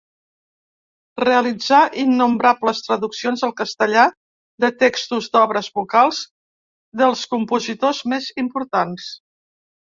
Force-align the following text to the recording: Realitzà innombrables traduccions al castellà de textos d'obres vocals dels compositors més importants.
Realitzà 1.23 1.81
innombrables 2.03 2.81
traduccions 2.87 3.45
al 3.49 3.53
castellà 3.61 4.07
de 4.67 4.73
textos 4.81 5.29
d'obres 5.37 5.71
vocals 5.79 6.25
dels 7.05 7.25
compositors 7.37 8.05
més 8.15 8.35
importants. 8.49 9.15